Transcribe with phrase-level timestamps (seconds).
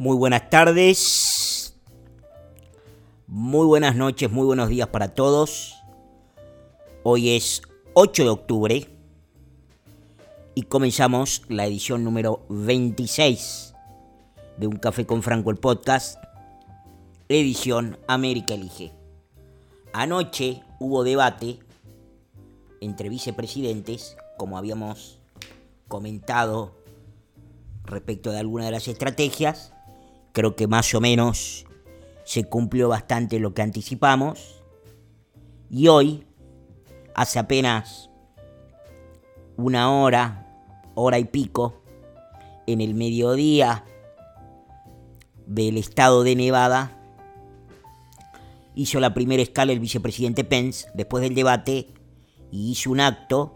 [0.00, 1.74] Muy buenas tardes,
[3.26, 5.74] muy buenas noches, muy buenos días para todos.
[7.02, 7.60] Hoy es
[7.92, 8.88] 8 de octubre
[10.54, 13.74] y comenzamos la edición número 26
[14.56, 16.16] de Un Café con Franco el podcast,
[17.28, 18.92] edición América Elige.
[19.92, 21.58] Anoche hubo debate
[22.80, 25.18] entre vicepresidentes, como habíamos
[25.88, 26.74] comentado
[27.84, 29.74] respecto de alguna de las estrategias.
[30.32, 31.66] Creo que más o menos
[32.24, 34.62] se cumplió bastante lo que anticipamos.
[35.68, 36.26] Y hoy,
[37.14, 38.10] hace apenas
[39.56, 40.46] una hora,
[40.94, 41.82] hora y pico,
[42.66, 43.84] en el mediodía
[45.46, 46.96] del estado de Nevada,
[48.74, 51.88] hizo la primera escala el vicepresidente Pence después del debate
[52.52, 53.54] y hizo un acto.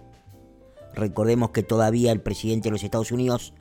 [0.95, 3.53] Recordemos que todavía el presidente de los Estados Unidos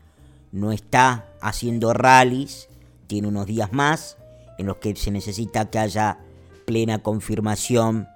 [0.51, 2.69] no está haciendo rallies,
[3.13, 4.17] tiene unos días más
[4.57, 6.17] en los que se necesita que haya
[6.65, 8.07] plena confirmación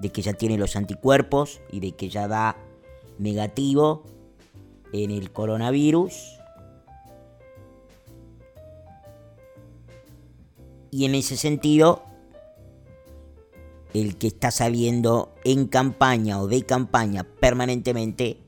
[0.00, 2.56] de que ya tiene los anticuerpos y de que ya da
[3.20, 4.02] negativo
[4.92, 6.40] en el coronavirus.
[10.90, 12.02] Y en ese sentido,
[13.94, 18.38] el que está saliendo en campaña o de campaña permanentemente,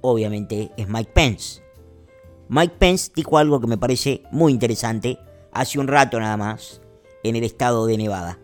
[0.00, 1.67] obviamente es Mike Pence.
[2.48, 5.18] Mike Pence dijo algo que me parece muy interesante
[5.52, 6.80] hace un rato nada más
[7.22, 8.38] en el estado de Nevada.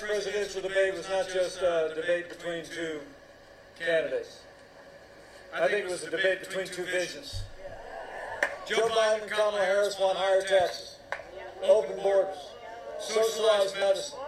[0.00, 3.00] Presidential debate was not just a debate between two
[3.78, 4.40] candidates.
[5.52, 7.42] I think it was a debate between two visions.
[8.66, 10.98] Joe Biden and Kamala Harris want higher taxes,
[11.62, 12.36] open borders,
[13.00, 14.18] socialized medicine.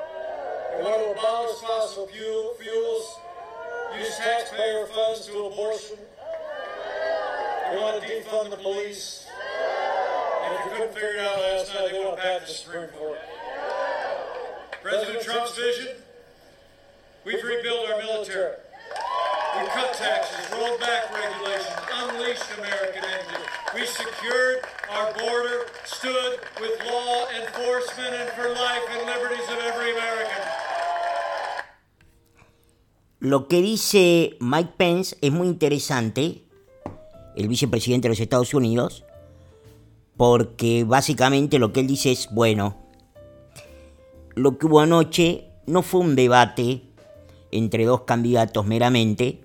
[0.76, 3.18] They want to abolish fossil fuel, fuels,
[3.98, 5.96] use taxpayer funds to abortion.
[7.70, 9.26] They want to defund the police.
[10.44, 12.88] And if you couldn't figure it out last night, they want to pack the Supreme
[12.88, 13.18] Court.
[14.82, 15.96] President Trump's vision,
[17.24, 18.56] we've rebuilt our military.
[19.58, 23.42] We cut taxes, rolled back regulations, unleashed American energy.
[23.74, 24.58] We secured
[24.90, 30.45] our border, stood with law enforcement and for life and liberties of every American.
[33.26, 36.44] Lo que dice Mike Pence es muy interesante,
[37.34, 39.04] el vicepresidente de los Estados Unidos,
[40.16, 42.76] porque básicamente lo que él dice es, bueno,
[44.36, 46.82] lo que hubo anoche no fue un debate
[47.50, 49.40] entre dos candidatos meramente,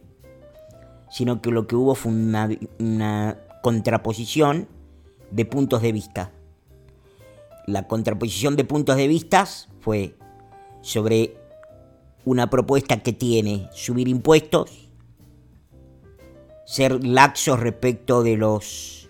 [1.10, 4.68] sino que lo que hubo fue una, contraposición
[5.32, 6.32] de puntos de vista.
[7.66, 9.48] La contraposición de puntos de vista
[9.80, 10.14] fue
[10.82, 11.41] sobre
[12.26, 14.90] una propuesta que tiene subir impuestos,
[16.66, 19.10] ser laxos respecto de los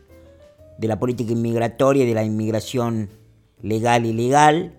[0.77, 3.09] de la política inmigratoria y de la inmigración
[3.61, 4.75] legal y ilegal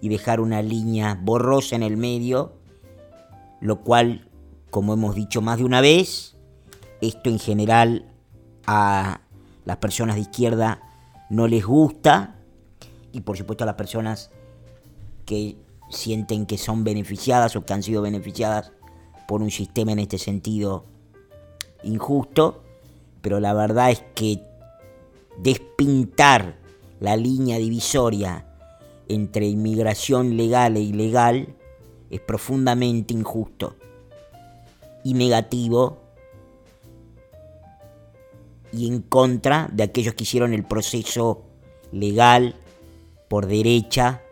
[0.00, 2.54] y dejar una línea borrosa en el medio,
[3.60, 4.28] lo cual,
[4.70, 6.36] como hemos dicho más de una vez,
[7.00, 8.06] esto en general
[8.66, 9.20] a
[9.64, 10.82] las personas de izquierda
[11.30, 12.36] no les gusta
[13.12, 14.30] y por supuesto a las personas
[15.24, 15.56] que
[15.90, 18.72] sienten que son beneficiadas o que han sido beneficiadas
[19.26, 20.84] por un sistema en este sentido
[21.82, 22.62] injusto,
[23.22, 24.40] pero la verdad es que
[25.38, 26.56] despintar
[27.00, 28.46] la línea divisoria
[29.08, 31.54] entre inmigración legal e ilegal
[32.10, 33.76] es profundamente injusto
[35.02, 35.98] y negativo
[38.72, 41.42] y en contra de aquellos que hicieron el proceso
[41.92, 42.56] legal
[43.28, 44.22] por derecha,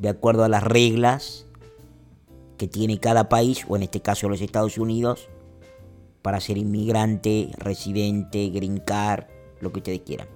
[0.00, 1.46] de acuerdo a las reglas
[2.56, 5.28] que tiene cada país, o en este caso los Estados Unidos,
[6.22, 9.24] para ser inmigrante, residente, green card,
[9.60, 10.26] lo que ustedes quieran.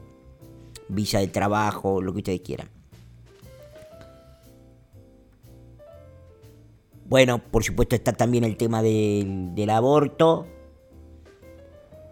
[0.88, 2.68] Visa de trabajo, lo que ustedes quieran.
[7.06, 10.46] Bueno, por supuesto está también el tema del, del aborto.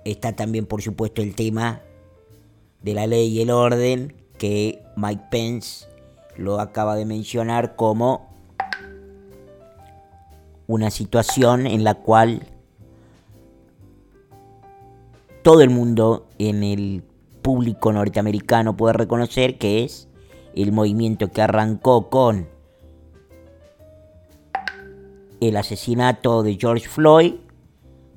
[0.04, 1.82] Está también, por supuesto, el tema
[2.82, 5.91] de la ley y el orden que Mike Pence
[6.36, 8.30] lo acaba de mencionar como
[10.66, 12.46] una situación en la cual
[15.42, 17.02] todo el mundo en el
[17.42, 20.08] público norteamericano puede reconocer que es
[20.54, 22.48] el movimiento que arrancó con
[25.40, 27.34] el asesinato de George Floyd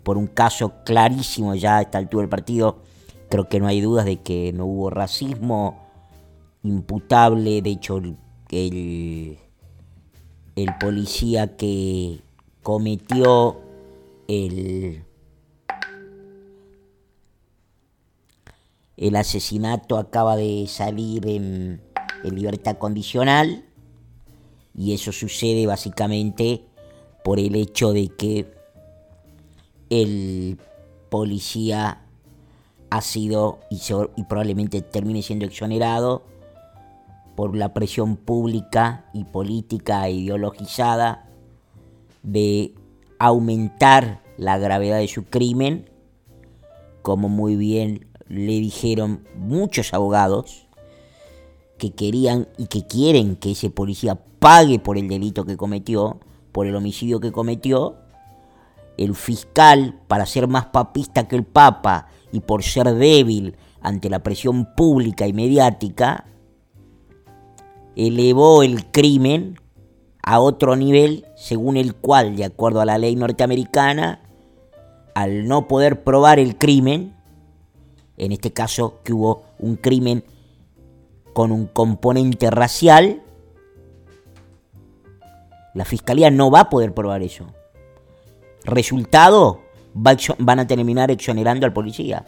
[0.03, 2.77] por un caso clarísimo ya a esta altura del partido.
[3.29, 5.84] Creo que no hay dudas de que no hubo racismo
[6.65, 7.61] imputable.
[7.61, 9.37] De hecho, el,
[10.55, 12.19] el, policía que
[12.63, 13.59] cometió
[14.27, 15.03] el,
[18.97, 21.81] el asesinato acaba de salir en,
[22.23, 23.63] en libertad condicional
[24.77, 26.65] y eso sucede básicamente
[27.23, 28.45] por el hecho de que
[29.89, 30.57] el
[31.09, 32.01] policía
[32.89, 33.79] ha sido y,
[34.15, 36.34] y, probablemente termine siendo exonerado
[37.35, 41.29] por la presión pública y política ideologizada
[42.23, 42.73] de
[43.19, 45.89] aumentar la gravedad de su crimen,
[47.01, 50.67] como muy bien le dijeron muchos abogados
[51.77, 56.19] que querían y que quieren que ese policía pague por el delito que cometió,
[56.51, 57.97] por el homicidio que cometió,
[58.97, 64.23] el fiscal, para ser más papista que el Papa y por ser débil ante la
[64.23, 66.25] presión pública y mediática,
[67.95, 69.59] elevó el crimen
[70.21, 74.21] a otro nivel según el cual, de acuerdo a la ley norteamericana,
[75.13, 77.15] al no poder probar el crimen,
[78.17, 80.23] en este caso que hubo un crimen
[81.33, 83.21] con un componente racial,
[85.73, 87.45] la fiscalía no va a poder probar eso.
[88.63, 89.61] Resultado,
[89.93, 92.25] van a terminar exonerando al policía.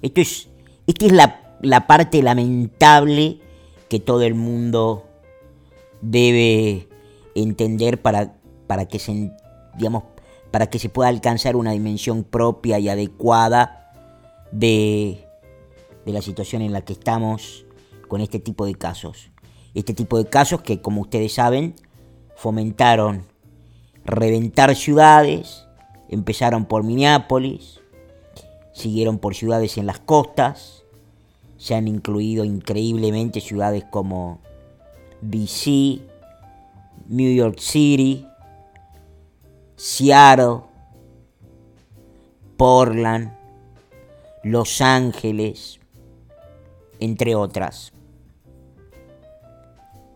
[0.00, 0.48] Esto es,
[0.86, 3.40] esta es la, la parte lamentable
[3.88, 5.06] que todo el mundo
[6.00, 6.88] debe
[7.34, 8.34] entender para,
[8.66, 9.32] para que se,
[9.76, 10.04] digamos,
[10.50, 13.92] para que se pueda alcanzar una dimensión propia y adecuada
[14.50, 15.26] de,
[16.04, 17.64] de la situación en la que estamos
[18.08, 19.30] con este tipo de casos.
[19.74, 21.74] Este tipo de casos que, como ustedes saben,
[22.36, 23.24] fomentaron
[24.04, 25.66] reventar ciudades,
[26.08, 27.80] empezaron por Minneapolis,
[28.74, 30.81] siguieron por ciudades en las costas,
[31.62, 34.40] se han incluido increíblemente ciudades como
[35.20, 36.00] DC,
[37.06, 38.26] New York City,
[39.76, 40.62] Seattle,
[42.56, 43.32] Portland,
[44.42, 45.78] Los Ángeles,
[46.98, 47.92] entre otras.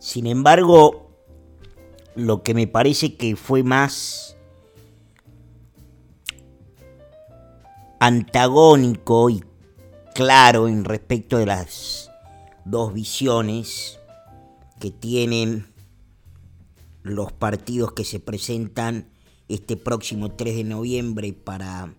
[0.00, 1.12] Sin embargo,
[2.16, 4.36] lo que me parece que fue más
[8.00, 9.44] antagónico y
[10.16, 12.10] claro en respecto de las
[12.64, 13.98] dos visiones
[14.80, 15.66] que tienen
[17.02, 19.10] los partidos que se presentan
[19.48, 21.94] este próximo 3 de noviembre para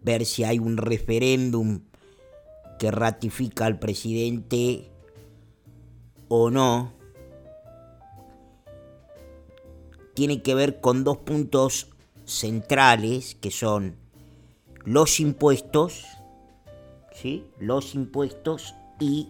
[0.00, 1.80] ver si hay un referéndum
[2.78, 4.92] que ratifica al presidente
[6.28, 6.92] o no,
[10.14, 11.88] tiene que ver con dos puntos
[12.26, 14.01] centrales que son
[14.84, 16.04] los impuestos,
[17.12, 17.44] ¿sí?
[17.58, 19.28] Los impuestos y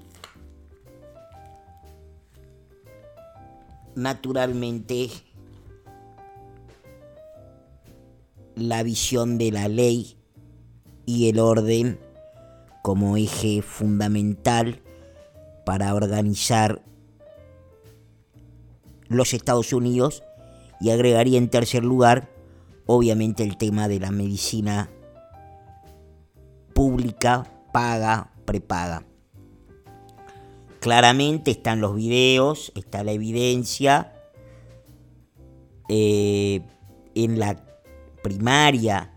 [3.95, 5.11] naturalmente
[8.55, 10.17] la visión de la ley
[11.07, 11.99] y el orden
[12.83, 14.81] como eje fundamental
[15.65, 16.83] para organizar
[19.09, 20.23] los Estados Unidos
[20.81, 22.31] y agregaría en tercer lugar
[22.87, 24.89] obviamente el tema de la medicina
[26.83, 29.05] pública, paga, prepaga.
[30.81, 34.13] Claramente están los videos, está la evidencia.
[35.89, 36.61] Eh,
[37.15, 37.65] en la
[38.21, 39.13] primaria,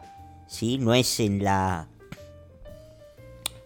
[0.46, 0.78] ¿sí?
[0.78, 1.90] No es en la...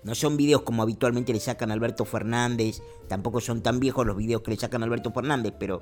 [0.05, 4.15] No son videos como habitualmente le sacan a Alberto Fernández, tampoco son tan viejos los
[4.15, 5.81] videos que le sacan a Alberto Fernández, pero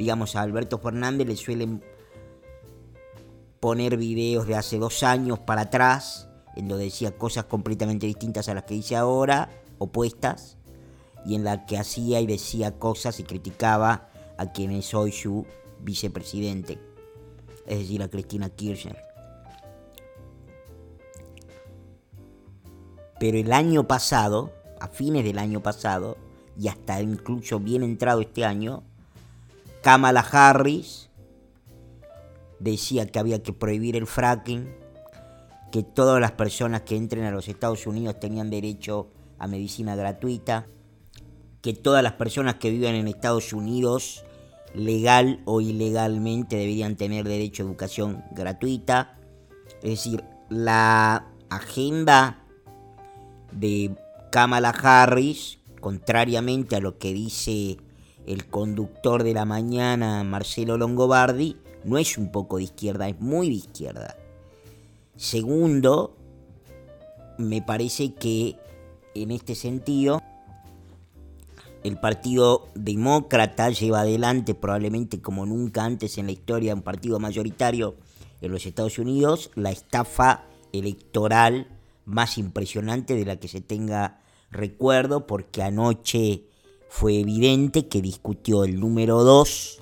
[0.00, 1.80] digamos a Alberto Fernández le suelen
[3.60, 8.54] poner videos de hace dos años para atrás, en donde decía cosas completamente distintas a
[8.54, 10.56] las que dice ahora, opuestas,
[11.24, 15.46] y en la que hacía y decía cosas y criticaba a quien es hoy su
[15.80, 16.78] vicepresidente,
[17.66, 18.96] es decir, a Cristina Kirchner.
[23.20, 26.16] Pero el año pasado, a fines del año pasado,
[26.58, 28.82] y hasta incluso bien entrado este año,
[29.80, 31.08] Kamala Harris
[32.58, 34.81] decía que había que prohibir el fracking,
[35.72, 40.66] que todas las personas que entren a los Estados Unidos tenían derecho a medicina gratuita,
[41.62, 44.22] que todas las personas que viven en Estados Unidos,
[44.74, 49.16] legal o ilegalmente, deberían tener derecho a educación gratuita.
[49.82, 52.44] Es decir, la agenda
[53.50, 53.96] de
[54.30, 57.78] Kamala Harris, contrariamente a lo que dice
[58.26, 63.48] el conductor de la mañana, Marcelo Longobardi, no es un poco de izquierda, es muy
[63.48, 64.16] de izquierda.
[65.16, 66.16] Segundo,
[67.38, 68.56] me parece que
[69.14, 70.22] en este sentido
[71.84, 77.96] el Partido Demócrata lleva adelante, probablemente como nunca antes en la historia, un partido mayoritario
[78.40, 81.66] en los Estados Unidos, la estafa electoral
[82.04, 86.44] más impresionante de la que se tenga recuerdo, porque anoche
[86.88, 89.80] fue evidente que discutió el número 2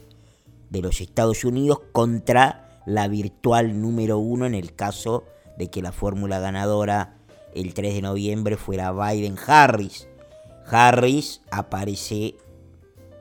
[0.71, 5.25] de los Estados Unidos contra la virtual número 1 en el caso
[5.59, 7.17] de que la fórmula ganadora
[7.55, 10.09] el 3 de noviembre fuera Biden-Harris.
[10.67, 12.37] Harris aparece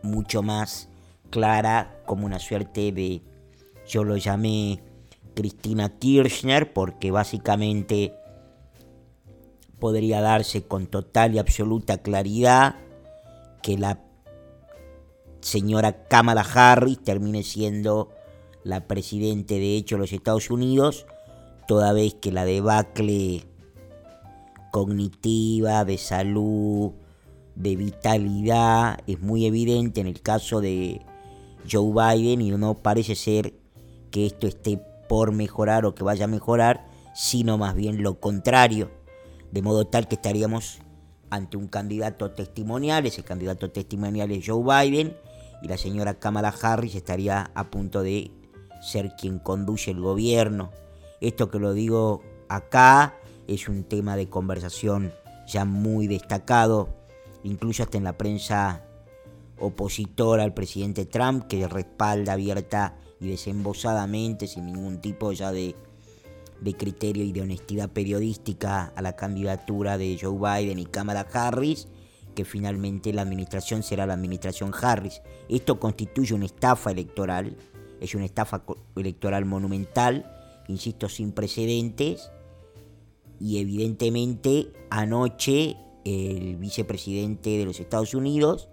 [0.03, 0.87] mucho más
[1.29, 3.21] clara como una suerte de,
[3.87, 4.81] yo lo llamé
[5.35, 8.13] Cristina Kirchner, porque básicamente
[9.79, 12.75] podría darse con total y absoluta claridad
[13.61, 13.99] que la
[15.41, 18.09] señora Kamala Harris termine siendo
[18.63, 21.05] la presidente de hecho de los Estados Unidos,
[21.67, 23.43] toda vez que la debacle
[24.71, 26.91] cognitiva, de salud,
[27.55, 31.01] de vitalidad es muy evidente en el caso de
[31.69, 33.53] Joe Biden y no parece ser
[34.11, 38.91] que esto esté por mejorar o que vaya a mejorar, sino más bien lo contrario,
[39.51, 40.79] de modo tal que estaríamos
[41.29, 45.15] ante un candidato testimonial, ese candidato testimonial es Joe Biden,
[45.61, 48.31] y la señora Kamala Harris estaría a punto de
[48.81, 50.71] ser quien conduce el gobierno.
[51.21, 53.15] Esto que lo digo acá
[53.47, 55.13] es un tema de conversación
[55.47, 56.89] ya muy destacado,
[57.43, 58.85] incluso hasta en la prensa
[59.59, 65.75] opositora al presidente Trump, que respalda abierta y desembosadamente, sin ningún tipo ya de,
[66.61, 71.87] de criterio y de honestidad periodística, a la candidatura de Joe Biden y Kamala Harris,
[72.35, 75.21] que finalmente la administración será la administración Harris.
[75.49, 77.57] Esto constituye una estafa electoral,
[77.99, 78.63] es una estafa
[78.95, 80.31] electoral monumental,
[80.67, 82.31] insisto, sin precedentes,
[83.39, 88.69] y evidentemente anoche el vicepresidente de los Estados Unidos,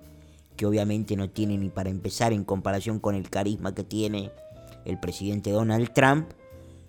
[0.56, 4.30] que obviamente no tiene ni para empezar en comparación con el carisma que tiene
[4.84, 6.30] el presidente Donald Trump,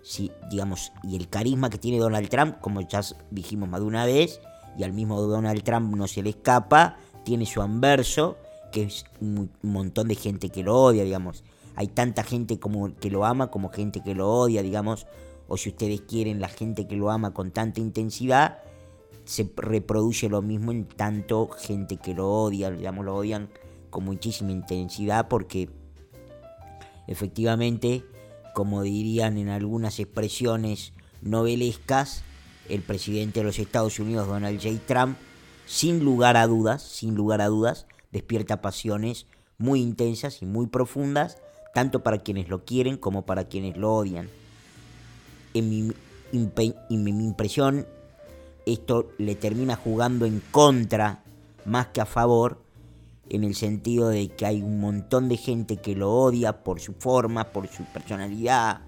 [0.01, 4.05] si, digamos, y el carisma que tiene Donald Trump, como ya dijimos más de una
[4.05, 4.39] vez,
[4.77, 8.37] y al mismo Donald Trump no se le escapa, tiene su anverso,
[8.71, 11.43] que es un montón de gente que lo odia, digamos.
[11.77, 15.05] Hay tanta gente como que lo ama como gente que lo odia, digamos,
[15.47, 18.63] o si ustedes quieren, la gente que lo ama con tanta intensidad,
[19.25, 23.49] se reproduce lo mismo en tanto gente que lo odia, digamos, lo odian
[23.91, 25.69] con muchísima intensidad porque
[27.05, 28.03] efectivamente,
[28.55, 32.23] como dirían en algunas expresiones novelescas,
[32.69, 34.79] el presidente de los Estados Unidos, Donald J.
[34.87, 35.15] Trump,
[35.67, 39.27] sin lugar a dudas, sin lugar a dudas, despierta pasiones
[39.59, 41.37] muy intensas y muy profundas,
[41.77, 44.27] tanto para quienes lo quieren como para quienes lo odian
[45.53, 45.93] en mi,
[46.89, 47.85] impresión,
[48.65, 51.21] esto le termina jugando en contra
[51.65, 52.59] más que a favor,
[53.29, 56.93] en el sentido de que hay un montón de gente que lo odia por su
[56.93, 58.81] forma, por su personalidad,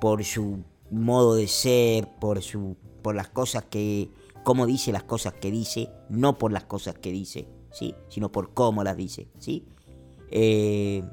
[0.00, 4.10] por su modo de ser, por su por las cosas que
[4.42, 7.94] cómo dice las cosas que dice, no por las cosas que dice, ¿sí?
[8.08, 9.64] sino por cómo las dice, ¿sí?
[10.32, 11.04] Eh,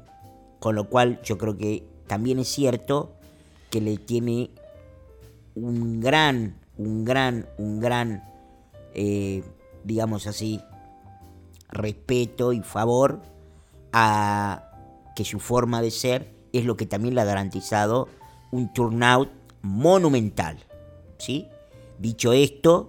[0.64, 3.12] con lo cual yo creo que también es cierto
[3.68, 4.48] que le tiene
[5.54, 8.24] un gran, un gran, un gran,
[8.94, 9.44] eh,
[9.84, 10.62] digamos así,
[11.68, 13.20] respeto y favor
[13.92, 14.70] a
[15.14, 18.08] que su forma de ser es lo que también le ha garantizado
[18.50, 19.28] un turnout
[19.60, 20.64] monumental.
[21.18, 21.46] ¿sí?
[21.98, 22.88] Dicho esto,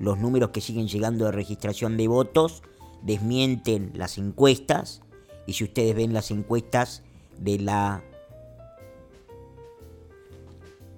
[0.00, 2.64] los números que siguen llegando de registración de votos
[3.00, 5.02] desmienten las encuestas
[5.46, 7.04] y si ustedes ven las encuestas
[7.38, 8.02] de la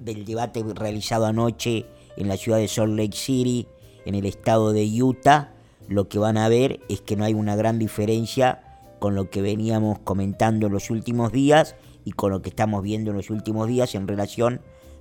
[0.01, 1.87] del debate realizado anoche
[2.17, 3.67] en la ciudad de Salt Lake City,
[4.05, 5.55] en el estado de Utah,
[5.89, 8.63] lo que van a ver es que no hay una gran diferencia
[8.99, 11.75] con lo que veníamos comentando en los últimos días
[12.05, 14.61] y con lo que estamos viendo en los últimos días en relación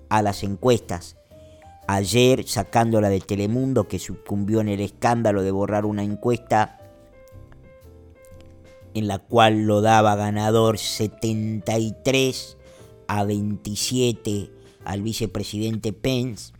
[0.09, 1.17] a las encuestas.
[1.87, 6.79] Ayer, sacándola de Telemundo, que sucumbió en el escándalo de borrar una encuesta
[8.93, 12.57] en la cual lo daba ganador 73
[13.07, 14.49] a 27
[14.85, 16.53] al vicepresidente Pence.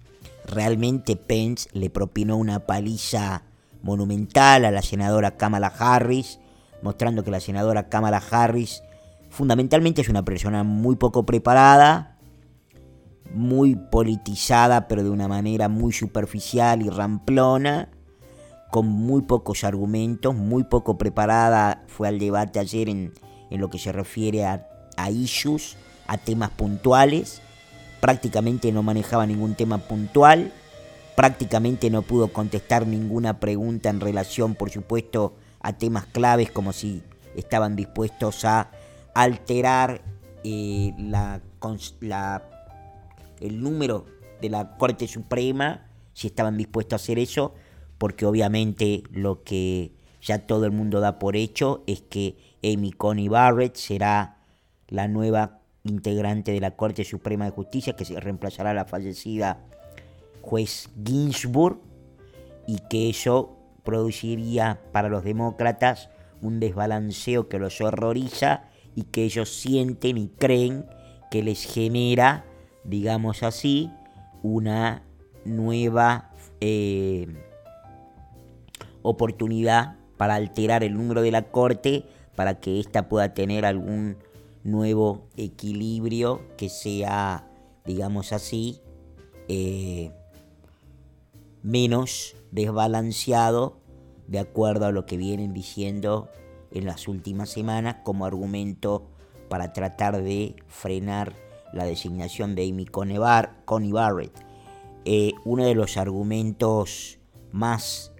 [0.45, 3.43] Realmente Pence le propinó una paliza
[3.81, 6.39] monumental a la senadora Kamala Harris,
[6.81, 8.81] mostrando que la senadora Kamala Harris
[9.29, 12.17] fundamentalmente es una persona muy poco preparada,
[13.33, 17.89] muy politizada, pero de una manera muy superficial y ramplona,
[18.73, 23.13] con muy pocos argumentos, muy poco preparada, fue al debate ayer en,
[23.51, 25.77] lo que se refiere a, a issues,
[26.07, 27.39] a temas puntuales,
[28.01, 30.51] prácticamente no manejaba ningún tema puntual,
[31.15, 37.03] prácticamente no pudo contestar ninguna pregunta en relación, por supuesto, a temas claves como si
[37.35, 38.71] estaban dispuestos a
[39.13, 40.01] alterar
[40.43, 41.41] eh, la,
[41.99, 42.41] la,
[43.39, 44.07] el número
[44.41, 47.53] de la Corte Suprema, si estaban dispuestos a hacer eso,
[47.97, 53.27] porque obviamente lo que ya todo el mundo da por hecho es que Amy Coney
[53.27, 54.37] Barrett será
[54.87, 59.65] la nueva integrante de la Corte Suprema de Justicia, que se reemplazará a la fallecida
[60.41, 61.79] juez Ginsburg,
[62.67, 66.09] y que eso produciría para los demócratas
[66.41, 70.85] un desbalanceo que los horroriza y que ellos sienten y creen
[71.31, 72.45] que les genera,
[72.83, 73.89] digamos así,
[74.43, 75.03] una
[75.45, 76.31] nueva
[76.61, 77.27] eh,
[79.03, 82.05] oportunidad para alterar el número de la corte
[82.35, 84.17] para que ésta pueda tener algún
[84.63, 87.47] nuevo equilibrio que sea,
[87.85, 88.79] digamos así,
[89.47, 90.11] eh,
[91.61, 93.77] menos desbalanceado
[94.27, 96.29] de acuerdo a lo que vienen diciendo
[96.71, 99.07] en las últimas semanas como argumento
[99.49, 101.33] para tratar de frenar
[101.73, 104.33] la designación de Amy Coney Barrett.
[105.05, 107.19] Eh, uno de los argumentos
[107.51, 108.12] más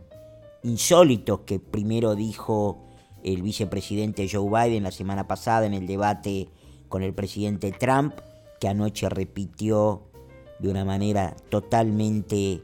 [0.64, 2.84] insólitos que primero dijo
[3.24, 6.50] el vicepresidente Joe Biden la semana pasada en el debate
[6.90, 8.14] con el presidente Trump,
[8.60, 10.04] que anoche repitió
[10.60, 12.62] de una manera totalmente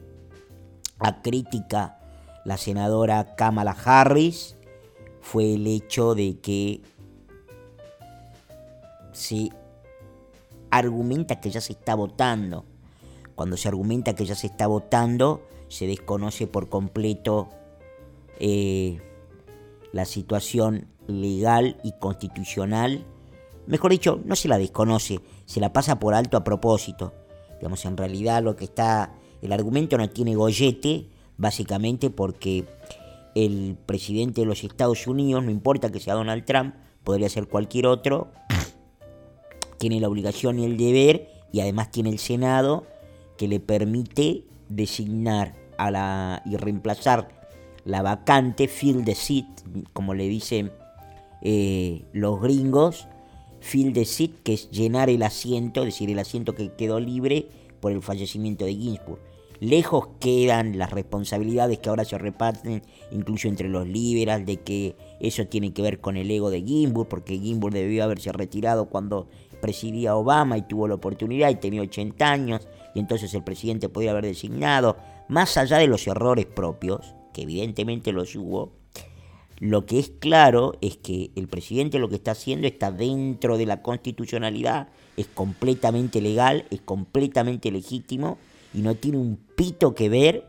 [1.00, 2.00] acrítica
[2.46, 4.56] la senadora Kamala Harris,
[5.22, 6.82] fue el hecho de que
[9.12, 9.50] se
[10.72, 12.66] argumenta que ya se está votando.
[13.36, 17.50] Cuando se argumenta que ya se está votando, se desconoce por completo
[18.40, 19.00] eh,
[19.92, 23.06] la situación legal y constitucional.
[23.68, 27.14] Mejor dicho, no se la desconoce, se la pasa por alto a propósito.
[27.60, 32.66] Digamos, en realidad lo que está, el argumento no tiene gollete, básicamente porque
[33.36, 37.88] el presidente de los Estados Unidos, no importa que sea Donald Trump, podría ser cualquier
[37.88, 38.32] otro,
[39.78, 42.86] tiene la obligación y el deber, y además tiene el Senado,
[43.38, 47.39] que le permite designar a la, y reemplazar
[47.86, 49.46] la vacante, fill the seat,
[49.94, 50.72] como le dicen
[51.42, 53.08] eh, los gringos,
[53.60, 57.48] fill the seat, que es llenar el asiento, es decir, el asiento que quedó libre
[57.80, 59.20] por el fallecimiento de Ginsburg.
[59.60, 65.48] Lejos quedan las responsabilidades que ahora se reparten, incluso entre los liberales, de que eso
[65.48, 69.28] tiene que ver con el ego de Ginsburg, porque Ginsburg debió haberse retirado cuando
[69.62, 74.12] presidía Obama y tuvo la oportunidad y tenía 80 años, y entonces el presidente podía
[74.12, 74.96] haber designado,
[75.28, 78.74] más allá de los errores propios, evidentemente los hubo,
[79.60, 83.66] lo que es claro es que el presidente lo que está haciendo está dentro de
[83.66, 88.38] la constitucionalidad, es completamente legal, es completamente legítimo
[88.74, 90.46] y no tiene un pito que ver,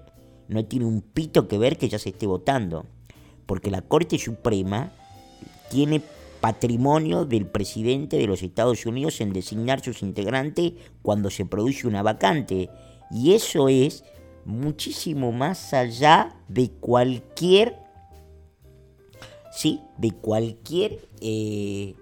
[0.46, 2.86] no tiene un pito que ver que ya se esté votando.
[3.46, 4.92] Porque la Corte Suprema
[5.70, 6.00] tiene
[6.40, 12.04] patrimonio del presidente de los Estados Unidos en designar sus integrantes cuando se produce una
[12.04, 12.70] vacante.
[13.10, 14.04] Y eso es
[14.44, 17.76] muchísimo más allá de cualquier,
[19.52, 21.94] sí, de cualquier eh,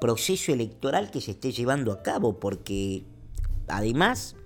[0.00, 3.04] proceso electoral que se esté llevando a cabo, porque
[3.68, 4.36] además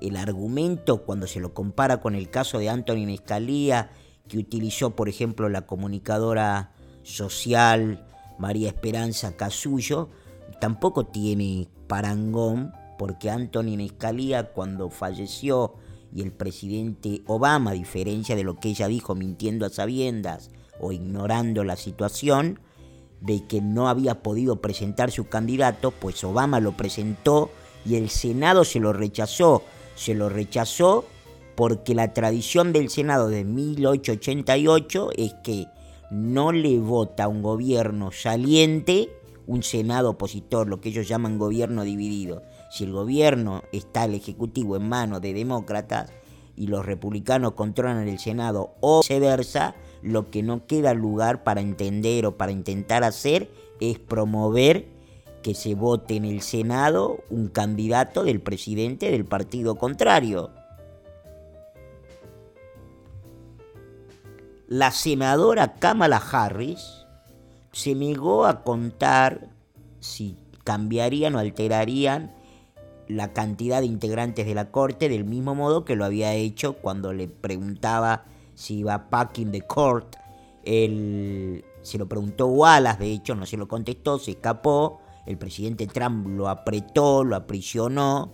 [0.00, 3.90] el argumento cuando se lo compara con el caso de Anthony Escalía,
[4.28, 8.06] que utilizó por ejemplo la comunicadora social
[8.38, 10.08] María Esperanza Casullo,
[10.60, 15.74] tampoco tiene parangón porque Anthony Escalía cuando falleció
[16.14, 20.92] y el presidente Obama, a diferencia de lo que ella dijo mintiendo a sabiendas o
[20.92, 22.60] ignorando la situación,
[23.20, 27.50] de que no había podido presentar su candidato, pues Obama lo presentó
[27.84, 29.64] y el Senado se lo rechazó
[29.96, 31.04] se lo rechazó
[31.56, 35.66] porque la tradición del Senado de 1888 es que
[36.12, 39.10] no le vota a un gobierno saliente
[39.46, 42.42] un Senado opositor, lo que ellos llaman gobierno dividido.
[42.72, 46.10] Si el gobierno está el Ejecutivo en manos de demócratas
[46.56, 52.24] y los republicanos controlan el Senado o viceversa, lo que no queda lugar para entender
[52.24, 54.86] o para intentar hacer es promover
[55.42, 60.48] que se vote en el Senado un candidato del presidente del partido contrario.
[64.66, 67.04] La senadora Kamala Harris
[67.70, 69.50] se negó a contar
[70.00, 72.40] si cambiarían o alterarían
[73.12, 77.12] la cantidad de integrantes de la Corte del mismo modo que lo había hecho cuando
[77.12, 80.16] le preguntaba si iba packing the court.
[80.64, 86.26] se lo preguntó Wallace, de hecho no se lo contestó, se escapó el presidente Trump
[86.26, 88.32] lo apretó, lo aprisionó,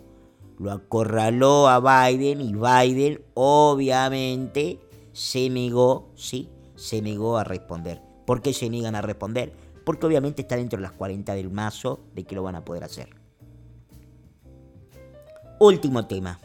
[0.58, 4.80] lo acorraló a Biden y Biden obviamente
[5.12, 6.48] se negó, ¿sí?
[6.76, 8.02] se negó a responder.
[8.26, 9.52] ¿Por qué se niegan a responder?
[9.84, 12.84] Porque obviamente está dentro de las 40 del mazo de que lo van a poder
[12.84, 13.17] hacer.
[15.60, 16.38] Último tema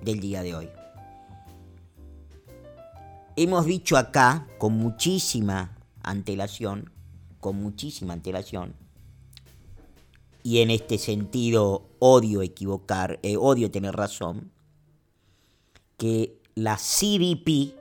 [0.00, 0.68] del día de hoy.
[3.34, 6.92] Hemos dicho acá con muchísima antelación,
[7.40, 8.76] con muchísima antelación,
[10.44, 14.52] y en este sentido odio equivocar, eh, odio tener razón,
[15.96, 17.74] que la CDP,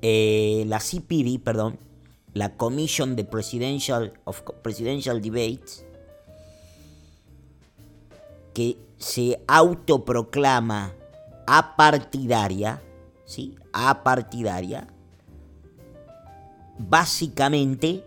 [0.00, 1.78] eh, la CPD, perdón,
[2.32, 5.84] la Commission de Presidential, of Presidential Debates,
[8.54, 10.92] que se autoproclama
[11.46, 12.80] apartidaria,
[13.24, 13.56] ¿sí?
[13.72, 14.86] Apartidaria,
[16.78, 18.04] básicamente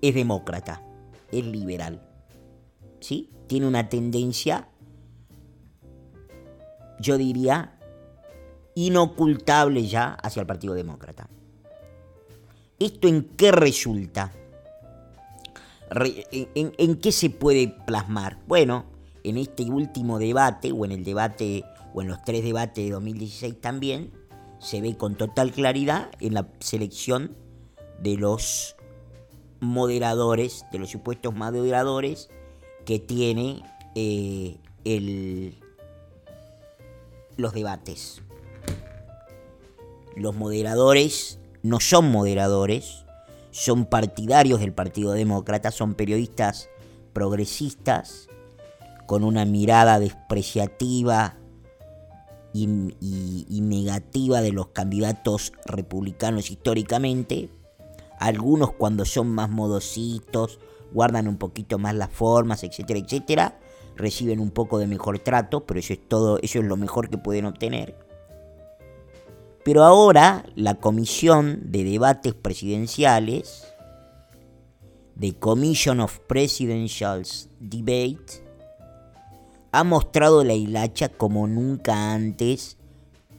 [0.00, 0.82] es demócrata,
[1.32, 2.00] es liberal,
[3.00, 3.30] ¿sí?
[3.46, 4.68] Tiene una tendencia,
[7.00, 7.78] yo diría,
[8.74, 11.28] inocultable ya hacia el Partido Demócrata.
[12.78, 14.32] ¿Esto en qué resulta?
[15.94, 18.38] ¿En, qué se puede plasmar?
[18.46, 18.86] Bueno,
[19.22, 23.60] en este último debate, o en el debate, o en los tres debates de 2016
[23.60, 24.12] también,
[24.58, 27.36] se ve con total claridad en la selección
[28.00, 28.76] de los
[29.60, 32.28] moderadores, de los supuestos moderadores
[32.84, 33.62] que tiene
[33.94, 35.58] eh, el,
[37.36, 38.20] los debates.
[40.16, 43.03] Los moderadores no son moderadores,
[43.54, 46.70] son partidarios del Partido Demócrata, son periodistas
[47.12, 48.28] progresistas
[49.06, 51.36] con una mirada despreciativa
[52.52, 57.48] y, negativa de los candidatos republicanos históricamente.
[58.18, 60.58] Algunos cuando son más modositos,
[60.92, 63.60] guardan un poquito más las formas, etcétera, etcétera,
[63.94, 67.18] reciben un poco de mejor trato, pero eso es todo, eso es lo mejor que
[67.18, 68.03] pueden obtener.
[69.64, 73.64] Pero ahora la Comisión de Debates Presidenciales,
[75.18, 77.22] The Commission of Presidential
[77.60, 78.44] Debate,
[79.72, 82.76] ha mostrado la hilacha como nunca antes,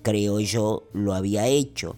[0.02, 1.96] creo yo, lo había hecho,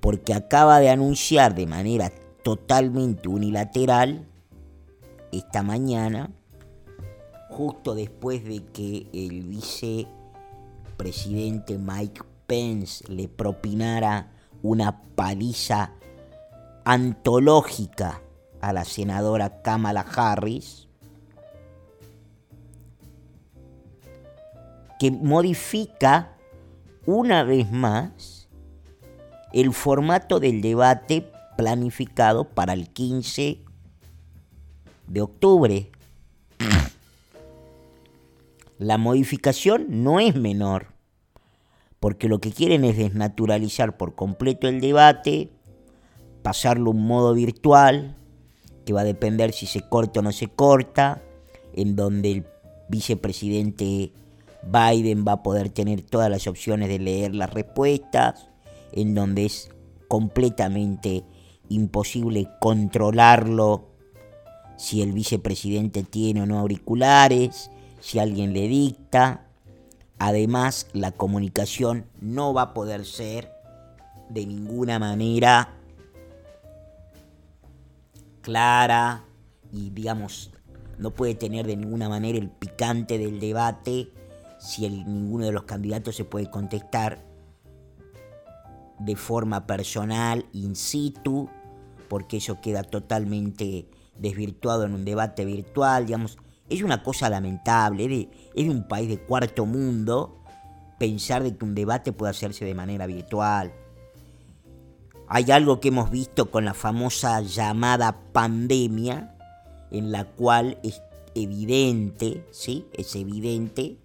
[0.00, 2.10] porque acaba de anunciar de manera
[2.42, 4.24] totalmente unilateral
[5.30, 6.30] esta mañana,
[7.50, 14.30] justo después de que el vicepresidente Mike Pence le propinara
[14.62, 15.92] una paliza
[16.84, 18.20] antológica
[18.60, 20.88] a la senadora Kamala Harris,
[24.98, 26.36] que modifica
[27.04, 28.48] una vez más
[29.52, 33.62] el formato del debate planificado para el 15
[35.06, 35.90] de octubre.
[38.78, 40.95] La modificación no es menor
[42.06, 45.50] porque lo que quieren es desnaturalizar por completo el debate,
[46.44, 48.14] pasarlo a un modo virtual,
[48.84, 51.20] que va a depender si se corta o no se corta,
[51.74, 52.46] en donde el
[52.88, 54.12] vicepresidente
[54.62, 58.50] Biden va a poder tener todas las opciones de leer las respuestas,
[58.92, 59.70] en donde es
[60.06, 61.24] completamente
[61.68, 63.88] imposible controlarlo
[64.76, 69.45] si el vicepresidente tiene o no auriculares, si alguien le dicta.
[70.18, 73.52] Además, la comunicación no va a poder ser
[74.30, 75.70] de ninguna manera
[78.40, 79.24] clara
[79.72, 80.50] y digamos
[80.98, 84.10] no puede tener de ninguna manera el picante del debate
[84.58, 87.22] si ninguno de los candidatos se puede contestar
[88.98, 91.50] de forma personal, in situ,
[92.08, 98.64] porque eso queda totalmente desvirtuado en un debate virtual, digamos, es una cosa lamentable, es
[98.64, 100.38] de, un país de cuarto mundo
[100.98, 103.72] pensar de que un debate puede hacerse de manera virtual.
[105.28, 109.34] Hay algo que hemos visto con la famosa llamada pandemia,
[109.90, 111.02] en la cual es
[111.34, 112.86] evidente, ¿sí?
[112.92, 113.98] Es evidente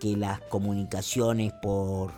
[0.00, 2.12] que las comunicaciones por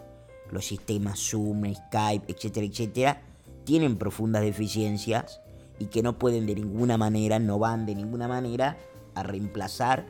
[0.51, 3.23] los sistemas Zoom, Skype, etcétera, etcétera,
[3.65, 5.41] tienen profundas deficiencias
[5.79, 8.77] y que no pueden de ninguna manera, no van de ninguna manera
[9.17, 10.07] a reemplazar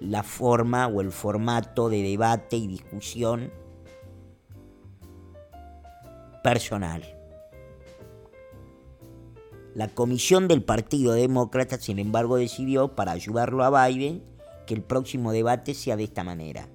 [0.00, 3.52] la forma o el formato de debate y discusión
[6.42, 7.02] personal.
[9.74, 14.22] La comisión del Partido Demócrata, sin embargo, decidió, para ayudarlo a Biden,
[14.66, 16.68] que el próximo debate sea de esta manera.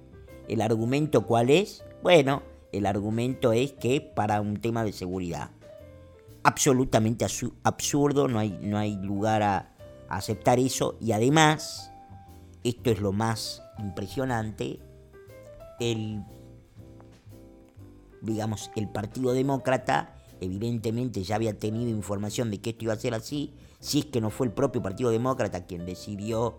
[0.48, 1.84] ¿El argumento cuál es?
[2.02, 5.50] Bueno, el argumento es que para un tema de seguridad.
[6.42, 7.26] Absolutamente
[7.62, 9.69] absurdo, no hay, no hay lugar a,
[10.10, 11.90] aceptar eso y además,
[12.64, 14.80] esto es lo más impresionante,
[15.78, 16.22] el
[18.20, 23.14] digamos, el Partido Demócrata evidentemente ya había tenido información de que esto iba a ser
[23.14, 26.58] así, si es que no fue el propio Partido Demócrata quien decidió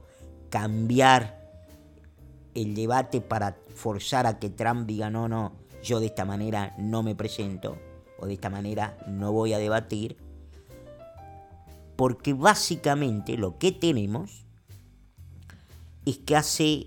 [0.50, 1.42] cambiar
[2.54, 7.04] el debate para forzar a que Trump diga no, no, yo de esta manera no
[7.04, 7.78] me presento
[8.20, 10.18] o de esta manera no voy a debatir,
[11.96, 14.46] porque básicamente lo que tenemos
[16.06, 16.86] es que hace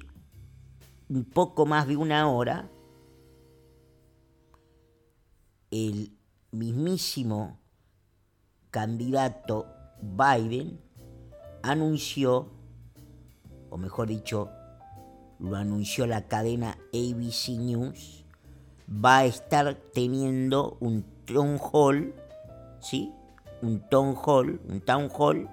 [1.09, 2.71] un poco más de una hora
[5.71, 6.17] el
[6.51, 7.59] mismísimo
[8.71, 9.67] candidato
[10.01, 10.81] Biden
[11.63, 12.51] anunció,
[13.71, 14.51] o mejor dicho,
[15.39, 18.25] lo anunció la cadena ABC News,
[18.89, 22.15] va a estar teniendo un town hall,
[22.81, 23.13] ¿sí?
[23.65, 25.49] Un town hall, un town hall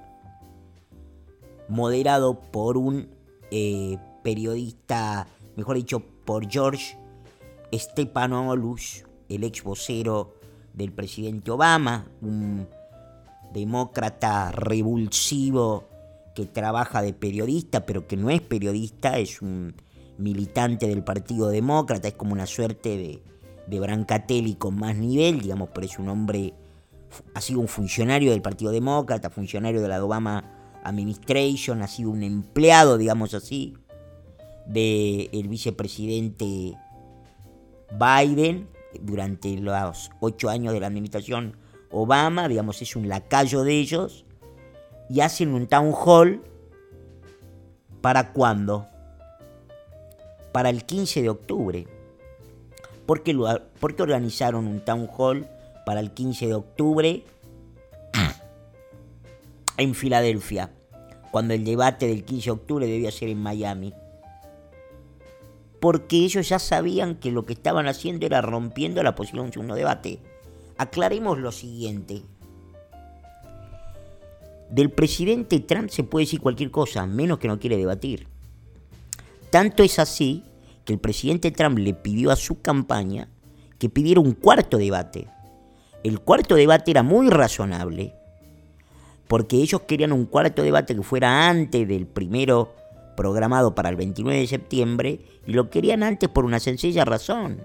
[1.70, 3.08] moderado por un
[3.52, 6.98] eh, periodista, mejor dicho, por George
[7.74, 10.36] Stephanopoulos, el ex vocero
[10.74, 12.68] del presidente Obama, un
[13.54, 15.88] demócrata revulsivo
[16.36, 19.74] que trabaja de periodista, pero que no es periodista, es un
[20.18, 23.24] militante del Partido Demócrata, es como una suerte de,
[23.68, 26.54] de Brancatelli con más nivel, digamos, pero es un hombre,
[27.34, 32.24] ha sido un funcionario del Partido Demócrata, funcionario de la Obama Administration, ha sido un
[32.24, 33.76] empleado, digamos así,
[34.66, 36.78] del vicepresidente
[37.92, 38.68] Biden
[39.02, 41.58] durante los ocho años de la administración
[41.92, 44.26] Obama, digamos, es un lacayo de ellos,
[45.10, 46.42] y hacen un town hall
[48.02, 48.88] para cuándo?
[50.52, 51.88] Para el 15 de octubre.
[53.06, 53.36] ¿Por qué,
[53.80, 55.50] ¿Por qué organizaron un town hall
[55.92, 57.26] para el 15 de octubre
[59.76, 60.72] en Filadelfia?
[61.32, 63.94] Cuando el debate del 15 de octubre debía ser en Miami
[65.82, 69.54] porque ellos ya sabían que lo que estaban haciendo era rompiendo la posibilidad de un
[69.54, 70.20] segundo debate.
[70.78, 72.22] Aclaremos lo siguiente.
[74.70, 78.28] Del presidente Trump se puede decir cualquier cosa, menos que no quiere debatir.
[79.50, 80.46] Tanto es así
[80.86, 83.28] que el presidente Trump le pidió a su campaña
[83.78, 85.28] que pidiera un cuarto debate.
[86.04, 88.16] El cuarto debate era muy razonable,
[89.28, 92.74] porque ellos querían un cuarto debate que fuera antes del primero
[93.16, 97.64] programado para el 29 de septiembre y lo querían antes por una sencilla razón.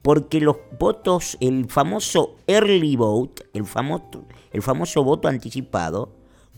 [0.00, 6.14] Porque los votos, el famoso early vote, el famoso, el famoso voto anticipado,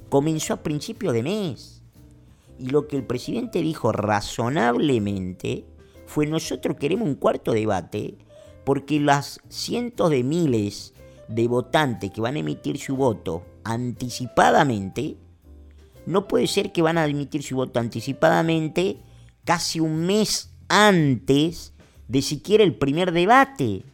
[0.08, 1.82] comenzó a principio de mes.
[2.60, 5.64] Y lo que el presidente dijo razonablemente
[6.06, 8.14] fue nosotros queremos un cuarto debate
[8.64, 10.94] porque las cientos de miles
[11.28, 15.16] de votantes que van a emitir su voto anticipadamente
[16.06, 18.98] no puede ser que van a admitir su voto anticipadamente
[19.44, 21.72] casi un mes antes
[22.08, 23.84] de siquiera el primer debate.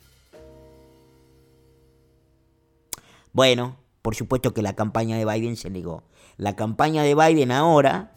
[3.33, 6.03] Bueno, por supuesto que la campaña de Biden se negó.
[6.37, 8.13] La campaña de Biden ahora,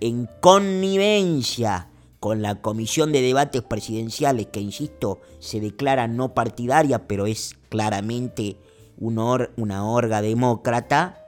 [0.00, 1.88] en connivencia
[2.20, 8.56] con la Comisión de Debates Presidenciales, que insisto, se declara no partidaria, pero es claramente
[8.98, 11.22] una, orga demócrata,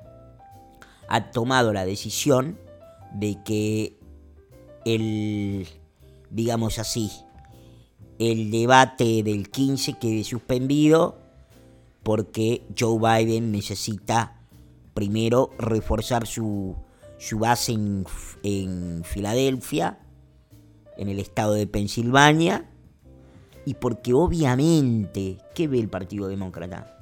[1.09, 2.59] ha tomado la decisión
[3.15, 3.99] de que
[4.85, 5.67] el,
[6.31, 7.11] digamos así,
[8.19, 11.19] el debate del 15 quede suspendido
[12.03, 14.41] porque Joe Biden necesita
[14.95, 16.75] primero reforzar su,
[17.19, 18.05] su base en,
[18.43, 19.99] en Filadelfia,
[20.99, 22.69] en el estado de Pensilvania,
[23.65, 26.95] y porque obviamente, ¿qué ve el Partido Demócrata?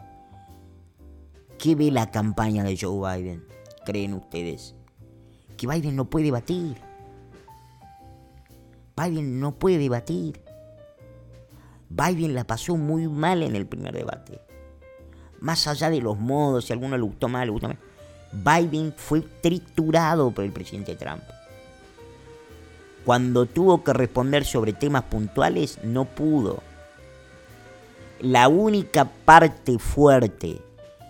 [1.59, 3.57] ¿Qué ve la campaña de Joe Biden?
[3.87, 4.75] creen ustedes?
[5.57, 6.77] Que Biden no puede debatir.
[8.97, 10.41] Biden no puede debatir.
[11.89, 14.41] Biden la pasó muy mal en el primer debate.
[15.41, 17.79] Más allá de los modos, si alguno le gustó mal, le gustó mal.
[18.33, 21.23] Biden fue triturado por el presidente Trump.
[23.07, 26.61] Cuando tuvo que responder sobre temas puntuales, no pudo.
[28.19, 30.61] La única parte fuerte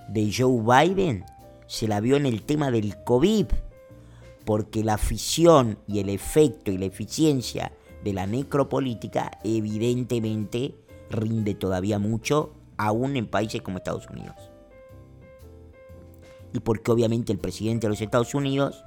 [0.06, 1.24] de Joe Biden
[1.66, 3.46] se la vio en el tema del COVID,
[4.44, 7.72] porque la afición y el efecto y la eficiencia
[8.04, 10.74] de la necropolítica evidentemente
[11.08, 14.36] rinde todavía mucho, aún en países como Estados Unidos.
[16.52, 18.84] Y porque obviamente el presidente de los Estados Unidos,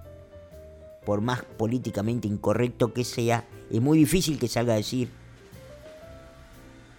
[1.05, 5.09] por más políticamente incorrecto que sea, es muy difícil que salga a decir,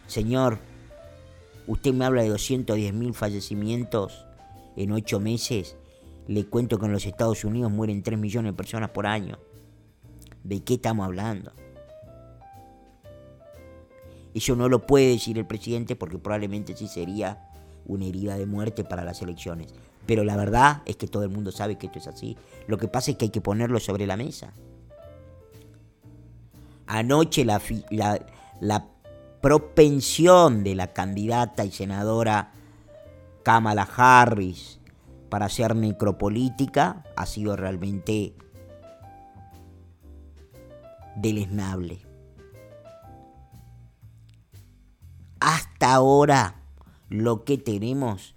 [0.07, 0.59] señor,
[1.67, 4.25] usted me habla de 210.000 fallecimientos
[4.77, 5.77] en ocho meses,
[6.27, 9.39] le cuento que en los Estados Unidos mueren 3 millones de personas por año.
[10.45, 11.53] ¿De qué estamos hablando?
[14.33, 17.51] Eso no lo puede decir el presidente porque probablemente sí sería
[17.85, 19.75] una herida de muerte para las elecciones.
[20.11, 22.37] Pero la verdad es que todo el mundo sabe que esto es así.
[22.67, 24.53] Lo que pasa es que hay que ponerlo sobre la mesa.
[26.89, 27.63] Anoche la,
[28.61, 28.89] la,
[29.41, 32.51] propensión de la candidata y senadora
[33.45, 34.81] Kamala Harris
[35.29, 38.35] para hacer necropolítica ha sido realmente
[41.15, 42.01] deleznable.
[45.39, 46.57] Hasta ahora
[47.09, 48.35] lo que tenemos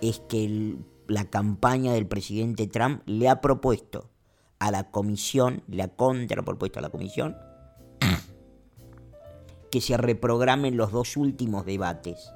[0.00, 0.78] es que
[1.10, 4.08] la campaña del presidente Trump le ha propuesto
[4.60, 7.36] a la comisión, le ha contrapropuesto a la comisión,
[9.72, 12.30] que se reprogramen los dos últimos debates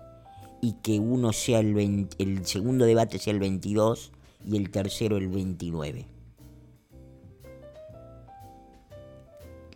[0.61, 4.11] y que uno sea el, el segundo debate sea el 22
[4.45, 6.07] y el tercero el 29.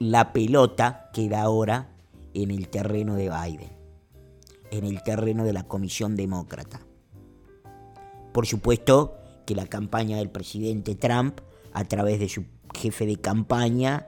[0.00, 1.90] La pelota queda ahora
[2.34, 3.72] en el terreno de Biden,
[4.72, 6.87] en el terreno de la Comisión Demócrata.
[8.38, 11.40] Por supuesto que la campaña del presidente Trump,
[11.72, 14.06] a través de su jefe de campaña,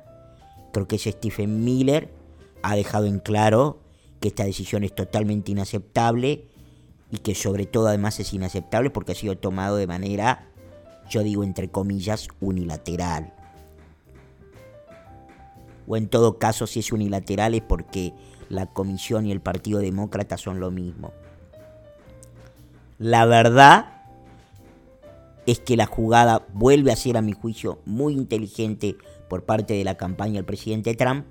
[0.73, 2.14] creo que es Stephen Miller,
[2.62, 3.81] ha dejado en claro
[4.21, 6.45] que esta decisión es totalmente inaceptable
[7.11, 10.47] y que sobre todo además es inaceptable porque ha sido tomado de manera,
[11.09, 13.35] yo digo entre comillas, unilateral.
[15.88, 18.14] O en todo caso, si es unilateral es porque
[18.49, 21.11] la Comisión y el Partido Demócrata son lo mismo.
[23.01, 23.97] La verdad
[25.51, 28.97] es que la jugada vuelve a ser, a mi juicio, muy inteligente
[29.29, 31.27] por parte de la campaña del presidente Trump,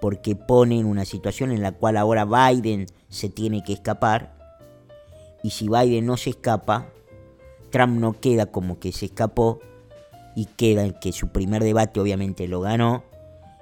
[0.00, 4.36] porque pone en una situación en la cual ahora Biden se tiene que escapar,
[5.42, 6.92] y si Biden no se escapa,
[7.70, 9.60] Trump no queda como que se escapó,
[10.34, 13.04] y queda en que su primer debate obviamente lo ganó,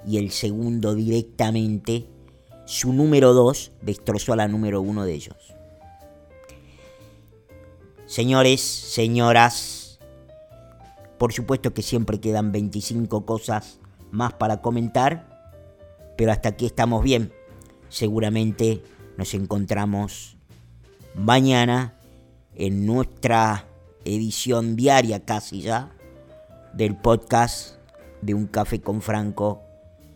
[0.04, 2.06] y el segundo directamente,
[2.64, 5.36] su número dos destrozó a la número uno de ellos.
[8.06, 9.83] Señores, señoras,
[11.24, 17.32] por supuesto que siempre quedan 25 cosas más para comentar pero hasta aquí estamos bien.
[17.88, 18.82] Seguramente
[19.16, 20.36] nos encontramos
[21.14, 21.94] mañana
[22.54, 23.66] en nuestra
[24.04, 25.96] edición diaria casi ya
[26.74, 27.76] del podcast
[28.20, 29.62] de Un Café con Franco,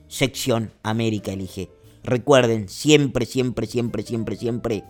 [0.08, 1.70] sección América Elige.
[2.04, 4.84] Recuerden, siempre, siempre, siempre, siempre, siempre,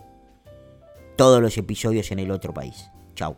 [1.15, 2.89] todos los episodios en el otro país.
[3.15, 3.37] Chao.